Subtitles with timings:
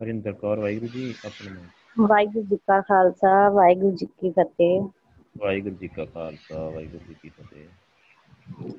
[0.00, 1.68] ਹਰਿੰਦਰ ਕੌਰ ਵਾਹਿਗੁਰੂ ਜੀ ਆਪਣੇ ਨਾਮ।
[2.00, 4.80] ਵਾਹਿਗੁਰੂ ਜੀ ਕਾ ਖਾਲਸਾ ਵਾਹਿਗੁਰੂ ਜੀ ਕੀ ਫਤਿਹ।
[5.38, 7.68] ਵਾਹਿਗੁਰੂ ਜੀ ਕਾ ਖਾਲਸਾ ਵਾਹਿਗੁਰੂ ਜੀ ਕੀ ਫਤਿਹ।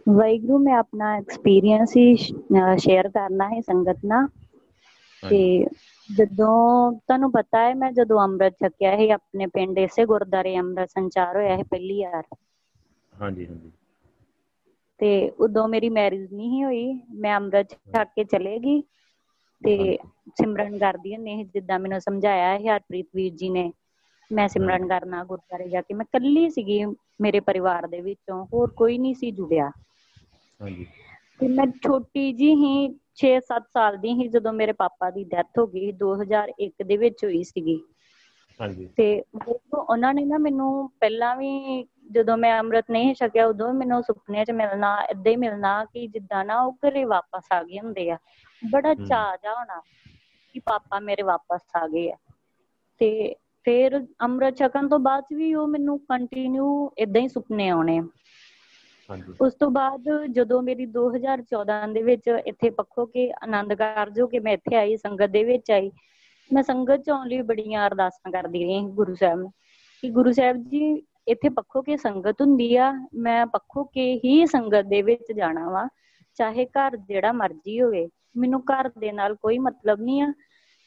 [0.10, 4.28] ਵਾਹਿਗੁਰੂ ਮੈਂ ਆਪਣਾ ਐਕਸਪੀਰੀਅੰਸ ਹੀ ਸ਼ੇਅਰ ਕਰਨਾ ਹੈ ਸੰਗਤ ਨਾਲ।
[5.24, 5.40] ਤੇ
[6.10, 11.36] ਜਦੋਂ ਤੁਹਾਨੂੰ ਪਤਾ ਹੈ ਮੈਂ ਜਦੋਂ ਅੰਮ੍ਰਿਤ ਛਕਿਆ ਹੈ ਆਪਣੇ ਪਿੰਡ ਇਸੇ ਗੁਰਦਾਰੇ ਅੰਮ੍ਰਿਤ ਸੰਚਾਰ
[11.36, 12.24] ਹੋਇਆ ਹੈ ਪਹਿਲੀ ਵਾਰ।
[13.14, 13.72] ਹਾਂਜੀ ਹਾਂਜੀ।
[15.00, 15.08] ਤੇ
[15.40, 16.84] ਉਦੋਂ ਮੇਰੀ ਮੈਰਿਜ ਨਹੀਂ ਹੋਈ
[17.16, 18.82] ਮੈਂ ਅੰਮ੍ਰਿਤ ਛਕ ਕੇ ਚਲੇ ਗਈ।
[19.62, 19.98] ਤੇ
[20.34, 23.72] ਸਿਮਰਨ ਕਰਦੀ ਹੁੰਦੀ ਸੀ ਜਿੱਦਾਂ ਮੈਨੂੰ ਸਮਝਾਇਆ ਹੈ ਹਰਪ੍ਰੀਤ ਵੀਰ ਜੀ ਨੇ
[24.32, 26.84] ਮੈਂ ਸਿਮਰਨ ਕਰਨਾ ਗੁਰਦਾਰੇ ਜਾ ਕੇ ਮੈਂ ਇਕੱਲੀ ਸੀਗੀ
[27.22, 29.72] ਮੇਰੇ ਪਰਿਵਾਰ ਦੇ ਵਿੱਚੋਂ ਹੋਰ ਕੋਈ ਨਹੀਂ ਸੀ ਜੁੜਿਆ।
[30.60, 30.86] ਹਾਂਜੀ।
[31.40, 32.74] ਤੇ ਮੈਂ ਛੋਟੀ ਜੀ ਹੀ
[33.16, 37.44] 6-7 ਸਾਲ ਦੀ ਸੀ ਜਦੋਂ ਮੇਰੇ ਪਾਪਾ ਦੀ ਡੈਥ ਹੋ ਗਈ 2001 ਦੇ ਵਿੱਚ ਹੋਈ
[37.46, 37.80] ਸੀਗੀ।
[38.60, 39.06] ਹਾਂਜੀ। ਤੇ
[39.38, 41.50] ਉਹ ਉਹਨਾਂ ਨੇ ਨਾ ਮੈਨੂੰ ਪਹਿਲਾਂ ਵੀ
[42.12, 46.46] ਜਦੋਂ ਮੈਂ ਅੰਮ੍ਰਿਤ ਨਹੀਂ ਛਕਿਆ ਉਦੋਂ ਮੈਨੂੰ ਸੁਪਨੇ 'ਚ ਮਿਲਣਾ ਏਦਾਂ ਹੀ ਮਿਲਣਾ ਕਿ ਜਿੱਦਾਂ
[46.46, 48.18] ਨਾ ਉਹ ਘਰੇ ਵਾਪਸ ਆ ਗਏ ਹੁੰਦੇ ਆ।
[48.72, 49.82] ਬੜਾ ਚਾਅ ਜਾ ਹੋਣਾ
[50.54, 52.16] ਕਿ ਪਾਪਾ ਮੇਰੇ ਵਾਪਸ ਆ ਗਏ ਆ।
[52.98, 58.00] ਤੇ ਫਿਰ ਅੰਮ੍ਰਿਤ ਛਕਣ ਤੋਂ ਬਾਅਦ ਵੀ ਉਹ ਮੈਨੂੰ ਕੰਟੀਨਿਊ ਇਦਾਂ ਹੀ ਸੁਪਨੇ ਆਉਣੇ
[59.10, 64.40] ਹਾਂਜੀ। ਉਸ ਤੋਂ ਬਾਅਦ ਜਦੋਂ ਮੇਰੀ 2014 ਦੇ ਵਿੱਚ ਇੱਥੇ ਪੱਖੋ ਕੇ ਆਨੰਦ ਕਾਰਜ ਕੇ
[64.40, 65.92] ਮੈਂ ਇੱਥੇ ਆਈ ਸੰਗਤ ਦੇ ਵਿੱਚ ਆਈ
[66.54, 69.52] ਮੈਂ ਸੰਗਤ ਚ ਆਉਣ ਲਈ ਬੜੀਆਂ ਅਰਦਾਸਾਂ ਕਰਦੀ ਰਹੀ ਗੁਰੂ ਸਾਹਿਬ ਨੂੰ।
[70.02, 74.86] ਕਿ ਗੁਰੂ ਸਾਹਿਬ ਜੀ ਇੱਥੇ ਪੱਖੋ ਕੇ ਸੰਗਤ ਹੁੰਦੀ ਆ, ਮੈਂ ਪੱਖੋ ਕੇ ਹੀ ਸੰਗਤ
[74.86, 75.88] ਦੇ ਵਿੱਚ ਜਾਣਾ ਵਾ,
[76.36, 80.34] ਚਾਹੇ ਘਰ ਜਿਹੜਾ ਮਰਜ਼ੀ ਹੋਵੇ। ਮੈਨੂੰ ਘਰ ਦੇ ਨਾਲ ਕੋਈ ਮਤਲਬ ਨਹੀਂ ਆ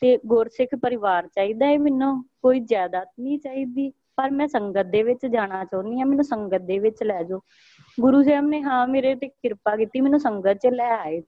[0.01, 5.27] ਤੇ ਗੁਰਸਿੱਖ ਪਰਿਵਾਰ ਚਾਹੀਦਾ ਹੈ ਮੈਨੂੰ, ਕੋਈ ਜਾਇਦਾਦ ਨਹੀਂ ਚਾਹੀਦੀ। ਪਰ ਮੈਂ ਸੰਗਤ ਦੇ ਵਿੱਚ
[5.27, 7.41] ਜਾਣਾ ਚਾਹੁੰਦੀ ਆ, ਮੈਨੂੰ ਸੰਗਤ ਦੇ ਵਿੱਚ ਲੈ ਜਾਓ।
[8.01, 11.21] ਗੁਰੂ ਸਾਹਿਬ ਨੇ ਹਾਂ ਮੇਰੇ ਤੇ ਕਿਰਪਾ ਕੀਤੀ, ਮੈਨੂੰ ਸੰਗਤ 'ਚ ਲੈ ਆਏ।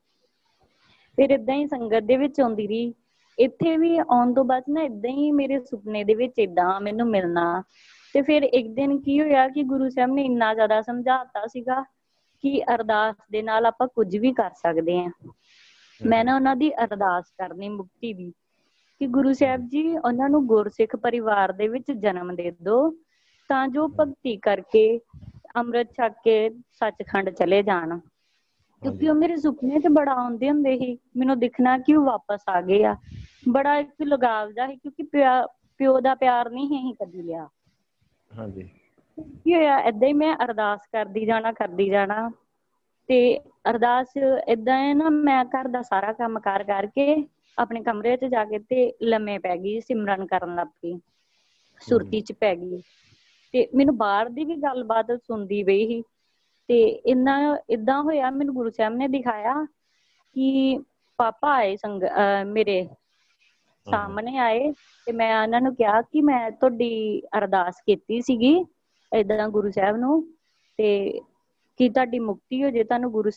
[1.17, 2.95] ਫਿਰ ਇਦਾਂ ਹੀ ਸੰਗਤ ਦੇ ਵਿੱਚ ਆਉਂਦੀ ਰਹੀ।
[3.39, 7.63] ਇੱਥੇ ਵੀ ਆਉਣ ਤੋਂ ਬਾਅਦ ਨਾ ਇਦਾਂ ਹੀ ਮੇਰੇ ਸੁਪਨੇ ਦੇ ਵਿੱਚ ਇਦਾਂ ਮੈਨੂੰ ਮਿਲਣਾ
[8.15, 11.85] ਤੇ ਫਿਰ ਇੱਕ ਦਿਨ ਕੀ ਹੋਇਆ ਕਿ ਗੁਰੂ ਸਾਹਿਬ ਨੇ ਇੰਨਾ ਜ਼ਿਆਦਾ ਸਮਝਾਤਾ ਸੀਗਾ
[12.43, 15.11] ਕਿ ਅਰਦਾਸ ਦੇ ਨਾਲ ਆਪਾਂ ਕੁਝ ਵੀ ਕਰ ਸਕਦੇ ਆ
[16.01, 18.33] ਮੈਂ ਨਾ ਉਹਨਾਂ ਦੀ ਅਰਦਾਸ ਕਰਨੀ ਮੁਕਤੀ ਦੀ
[19.01, 22.91] ਕਿ ਗੁਰੂ ਸਾਹਿਬ ਜੀ ਉਹਨਾਂ ਨੂੰ ਗੁਰਸਿੱਖ ਪਰਿਵਾਰ ਦੇ ਵਿੱਚ ਜਨਮ ਦੇ ਦਿਓ
[23.49, 25.01] ਤਾਂ ਜੋ ਭਗਤੀ ਕਰਕੇ
[25.57, 27.99] ਅੰਮ੍ਰਿਤ ਛਕ ਕੇ ਸੱਚਖੰਡ ਚਲੇ ਜਾਣ।
[28.83, 32.61] ਕਿਉਂਕਿ ਉਹ ਮੇਰੇ ਸੁਪਨੇ 'ਚ ਬੜਾ ਆਉਂਦੇ ਹੁੰਦੇ ਸੀ ਮੈਨੂੰ ਦਿਖਣਾ ਕਿ ਉਹ ਵਾਪਸ ਆ
[32.61, 32.97] ਗਏ ਆ।
[33.49, 35.03] ਬੜਾ ਇੱਕ ਲਗਾਵ ਜਾ ਸੀ ਕਿਉਂਕਿ
[35.79, 37.49] ਪਿਓ ਦਾ ਪਿਆਰ ਨਹੀਂ ਸੀ ਕਦੀ ਲਿਆ।
[38.35, 38.69] ਹਾਂਜੀ।
[39.39, 42.31] ਕੀ ਹੋਇਆ, ਏਦਾਂ ਹੀ ਮੈਂ ਅਰਦਾਸ ਕਰਦੀ ਜਾਣਾ ਕਰਦੀ ਜਾਣਾ।
[43.09, 43.17] ਤੇ
[43.71, 44.17] ਅਰਦਾਸ
[44.49, 47.17] ਏਦਾਂ ਹੈ ਨਾ, ਮੈਂ ਘਰ ਦਾ ਸਾਰਾ ਕੰਮ ਕਾਰ ਕਰਕੇ
[47.59, 50.99] ਆਪਣੇ ਕਮਰੇ 'ਚ ਜਾ ਕੇ ਤੇ ਲੰਮੇ ਪੈ ਗਈ, ਸਿਮਰਨ ਕਰਨ ਲੱਗ ਪਈ।
[51.81, 52.81] ਸੁਰਤੀ 'ਚ ਪੈ ਗਈ।
[53.55, 56.03] ਤੇ ਮੈਨੂੰ ਬਾਹਰ ਦੀ ਵੀ ਗੱਲਬਾਤ ਸੁਣਦੀ ਪਈ ਸੀ।
[56.69, 57.37] ਤੇ ਇੰਨਾ
[57.71, 59.55] ਇਦਾਂ ਹੋਇਆ, ਮੈਨੂੰ ਗੁਰੂ ਸਾਹਿਬ ਨੇ ਦਿਖਾਇਆ
[60.37, 60.79] ਕਿ
[61.19, 62.03] ਪਾਪਾ ਆਏ ਸੰਗ
[62.47, 62.89] ਮੇਰੇ
[63.91, 64.73] ਸਾਹਮਣੇ ਆਏ
[65.07, 68.65] ਤੇ ਮੈਂ ਉਹਨਾਂ ਨੂੰ ਕਿਹਾ ਕਿ ਮੈਂ ਤੁਹਾਡੀ ਅਰਦਾਸ ਕੀਤੀ ਸੀਗੀ
[69.13, 70.23] ਇਦਾਂ ਗੁਰੂ ਸਾਹਿਬ ਨੂੰ
[70.79, 71.21] ਤੇ
[71.77, 73.31] ਕਿ ਤੁਹਾਡੀ ਮੁਕਤੀ ਹੋ ਜੇ ਤੁਹਾਨੂੰ ਗੁਰੂ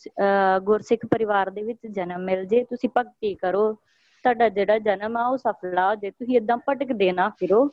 [0.64, 3.74] ਗੁਰਸਿੱਖ ਪਰਿਵਾਰ ਦੇ ਵਿੱਚ ਜਨਮ ਮਿਲ ਜੇ ਤੁਸੀਂ ਭਗਤੀ ਕਰੋ।
[4.24, 7.70] ਤੁਹਾਡਾ ਜਿਹੜਾ ਜਨਮ ਆ ਉਹ ਸਫਲਾ ਹੋ ਜੇ ਤੁਸੀਂ ਇਦਾਂ ਭਟਕਦੇ ਨਾ ਫਿਰੋ।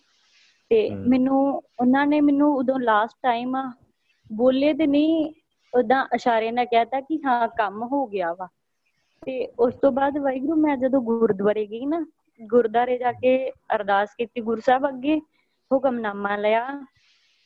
[0.71, 3.57] ਤੇ ਮੈਨੂੰ ਉਹਨਾਂ ਨੇ ਮੈਨੂੰ ਉਦੋਂ ਲਾਸਟ ਟਾਈਮ
[4.33, 5.33] ਬੋਲੇ ਤੇ ਨਹੀਂ
[5.75, 8.49] ਉਦਾਂ ਇਸ਼ਾਰੇ ਨਾਲ ਕਹਿਤਾ ਕਿ ਹਾਂ ਕੰਮ ਹੋ ਗਿਆ ਵਾ।
[9.27, 12.07] ਤੇ ਉਸ ਤੋਂ ਬਾਅਦ ਵਾਹਿਗੁਰੂ ਮੈਂ ਜਦੋਂ ਗੁਰਦੁਆਰੇ ਗਈ ਨਾ
[12.43, 15.21] ਗੁਰਦਾਰੇ ਜਾ ਕੇ ਅਰਦਾਸ ਕੀਤੀ ਗੁਰੂ ਸਾਹਿਬ ਅੱਗੇ
[15.73, 16.87] ਹੁਕਮਨਾਮਾ ਲਿਆ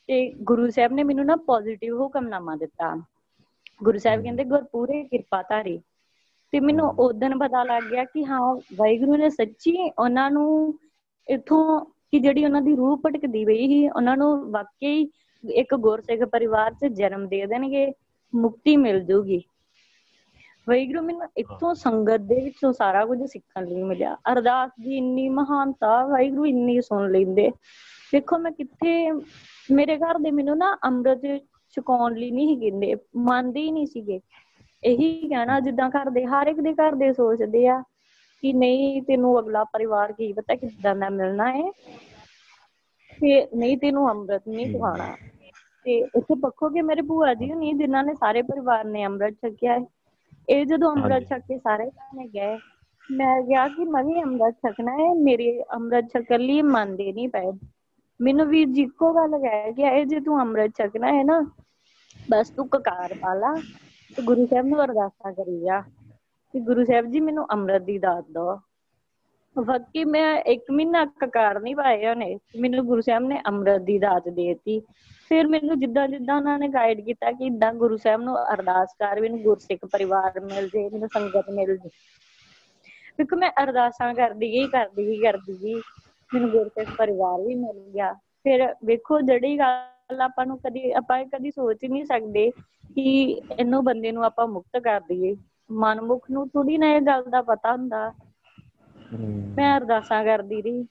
[0.07, 3.03] ਤੇ ਗੁਰੂ ਸਾਹਿਬ ਨੇ ਮੈਨੂੰ ਨਾ ਪੋਜ਼ਿਟਿਵ ਹੁਕਮਨਾਮਾ ਦਿੱਤਾ।
[3.83, 5.81] ਗੁਰੂ ਸਾਹਿਬ ਕਹਿੰਦੇ ਗੁਰ ਪੂਰੇ ਕਿਰਪਾ ਧਾਰੀ।
[6.51, 10.79] ਤੇ ਮੈਨੂੰ ਉਦੋਂ ਪਤਾ ਲੱਗ ਗਿਆ ਕਿ ਹਾਂ ਵਾਹਿਗੁਰੂ ਨੇ ਸੱਚੀ ਉਹਨਾਂ ਨੂੰ
[11.29, 15.09] ਇਥੋਂ ਕਿ ਜਿਹੜੀ ਉਹਨਾਂ ਦੀ ਰੂਹ ਭਟਕਦੀ ਪਈ ਸੀ ਉਹਨਾਂ ਨੂੰ ਵਾਕਈ
[15.49, 17.93] ਇੱਕ ਗੁਰਸਿੱਖ ਪਰਿਵਾਰ 'ਚ ਜਨਮ ਦੇ ਦੇਣਗੇ
[18.35, 19.43] ਮੁਕਤੀ ਮਿਲ ਜੂਗੀ।
[20.67, 26.05] ਵੈਗਰੂ ਮੈਨੂੰ ਇੱਥੋਂ ਸੰਗਤ ਦੇ ਵਿੱਚੋਂ ਸਾਰਾ ਕੁਝ ਸਿੱਖਣ ਲਈ ਮਿਲਿਆ। ਅਰਦਾਸ ਦੀ ਇੰਨੀ ਮਹਾਨਤਾ
[26.07, 27.49] ਵੈਗਰੂ ਇੰਨੀ ਸੁਣ ਲੈਂਦੇ।
[28.13, 29.11] ਦੇਖੋ ਮੈਂ ਕਿੱਥੇ
[29.69, 31.25] ਮੇਰੇ ਘਰ ਦੇ ਮੈਨੂੰ ਨਾ ਅੰਮ੍ਰਿਤ
[31.77, 34.19] ਛਕਾਉਣ ਲਈ ਨਹੀਂ ਕਹਿੰਦੇ ਮੰਨਦੇ ਹੀ ਨਹੀਂ ਸੀਗੇ।
[34.83, 37.81] ਇਹੀ ਕਹਿਣਾ ਜਿੱਦਾਂ ਘਰ ਦੇ ਹਰ ਇੱਕ ਦੇ ਘਰ ਦੇ ਸੋਚਦੇ ਆ
[38.43, 41.69] ਕਿ ਨਹੀਂ ਤੈਨੂੰ ਅਗਲਾ ਪਰਿਵਾਰ ਕੀ ਪਤਾ ਕਿੱਦਾਂ ਦਾ ਮਿਲਣਾ ਹੈ
[43.19, 45.15] ਤੇ ਨਹੀਂ ਤੈਨੂੰ ਅੰਮ੍ਰਿਤ ਨਹੀਂ ਖਵਾਣਾ
[45.85, 49.85] ਤੇ ਇੱਥੇ ਪੱਖੋਗੇ ਮੇਰੇ ਭੂਆ ਜੀ ਨਹੀਂ ਜਿਨ੍ਹਾਂ ਨੇ ਸਾਰੇ ਪਰਿਵਾਰ ਨੇ ਅੰਮ੍ਰਿਤ ਛਕਿਆ ਹੈ
[50.49, 52.57] ਇਹ ਜਦੋਂ ਅੰਮ੍ਰਿਤ ਛਕ ਕੇ ਸਾਰੇ ਜਾਣੇ ਗਏ
[53.09, 57.51] ਮੈਂ ਕਿਹਾ ਕਿ ਮੈਂ ਵੀ ਅੰਮ੍ਰਿਤ ਛਕਣਾ ਹੈ ਮੇਰੇ ਅੰਮ੍ਰਿਤ ਛਕਣ ਲਈ ਮੰਨਦੇ ਨਹੀਂ ਪਏ।
[58.19, 61.39] ਮੈਨੂੰ ਵੀ ਜੀ ਕੋ ਗੱਲ ਕਹਿ ਕਿ ਇਹ ਜੇ ਤੂੰ ਅੰਮ੍ਰਿਤ ਛਕਣਾ ਹੈ ਨਾ
[62.29, 63.53] ਬਸ ਤੂੰ ਕਕਾਰ ਪਾ ਲਾ
[64.17, 65.81] ਤੇ ਗੁਰੂ ਸਾਹਿਬ ਨੂੰ ਅਰਦਾਸਾਂ ਕਰੀ ਜਾ
[66.53, 68.55] ਕਿ ਗੁਰੂ ਸਾਹਿਬ ਜੀ ਮੈਨੂੰ ਅੰਮ੍ਰਿਤ ਦੀ ਦਾਤ ਦਿਓ।
[69.57, 74.29] ਵਾਕਈ ਮੈਂ ਇੱਕ ਮਹੀਨਾ ਕਕਾਰ ਨਹੀਂ ਪਾਇਆ ਉਹਨੇ। ਮੈਨੂੰ ਗੁਰੂ ਸਾਹਿਬ ਨੇ ਅੰਮ੍ਰਿਤ ਦੀ ਦਾਤ
[74.29, 74.81] ਦੇਤੀ।
[75.29, 79.21] ਫਿਰ ਮੈਨੂੰ ਜਿੱਦਾਂ ਜਿੱਦਾਂ ਉਹਨਾਂ ਨੇ ਗਾਈਡ ਕੀਤਾ ਕਿ ਇਦਾਂ ਗੁਰੂ ਸਾਹਿਬ ਨੂੰ ਅਰਦਾਸ ਕਰ
[79.21, 81.89] ਮੈਨੂੰ ਗੁਰਸਿੱਖ ਪਰਿਵਾਰ ਮਿਲ ਜੇ ਮੈਨੂੰ ਸੰਗਤ ਮਿਲ ਜੇ।
[83.17, 85.81] ਕਿਉਂਕਿ ਮੈਂ ਅਰਦਾਸਾਂ ਕਰਦੀ ਗਈ ਕਰਦੀ ਗਈ ਕਰਦੀ ਗਈ।
[86.33, 91.51] ਮੈਨੂੰ ਗੁਰਸਿੱਖ ਪਰਿਵਾਰ ਵੀ ਮਿਲ ਗਿਆ। ਫਿਰ ਵੇਖੋ ਜਿਹੜੀ ਗੱਲ ਆਪਾਂ ਨੂੰ ਕਦੀ ਆਪਾਂ ਕਦੀ
[91.51, 92.51] ਸੋਚ ਹੀ ਨਹੀਂ ਸਕਦੇ
[92.95, 95.35] ਕਿ ਇਹਨੂੰ ਬੰਦੇ ਨੂੰ ਆਪਾਂ ਮੁਕਤ ਕਰ ਦਈਏ।
[95.71, 98.28] ਮਨਮੁਖ ਨੂੰ ਥੋੜੀ ਨਾ ਇਹ ਗੱਲ ਦਾ ਪਤਾ ਹੁੰਦਾ। ਹਮ,
[99.57, 100.83] ਮੈਂ ਅਰਦਾਸਾਂ ਕਰਦੀ ਰਹੀ।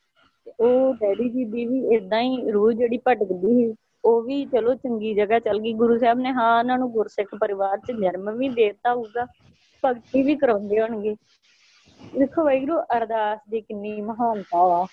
[0.46, 3.74] ਤੇ ਉਹ ਡੈਡੀ ਜੀ ਦੀ ਵੀ ਇਦਾਂ ਹੀ ਰੂਹ ਜਿਹੜੀ ਭਟਕਦੀ ਸੀ
[4.04, 7.78] ਉਹ ਵੀ ਚਲੋ ਚੰਗੀ ਜਗ੍ਹਾ ਚਲ ਗਈ। ਗੁਰੂ ਸਾਹਿਬ ਨੇ ਹਾਂ ਉਹਨਾਂ ਨੂੰ ਗੁਰਸਿੱਖ ਪਰਿਵਾਰ
[7.78, 9.26] 'ਚ ਜਨਮ ਵੀ ਦੇ ਦਿੱਤਾ ਹੋਊਗਾ
[9.82, 11.14] ਭਗਤੀ ਵੀ ਕਰਾਉਂਦੇ ਹੋਣਗੇ।
[12.12, 14.86] ਦੇਖੋ ਵਾਹਿਗੁਰੂ ਅਰਦਾਸ ਦੀ ਕਿੰਨੀ ਮਹਾਨਤਾ ਵਾ।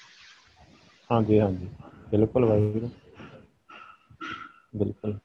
[1.09, 1.69] ਹਾਂਜੀ ਹਾਂਜੀ।
[2.11, 2.89] ਬਿਲਕੁਲ ਵਾਹਿਗੁਰੂ।
[4.75, 5.17] ਬਿਲਕੁਲ।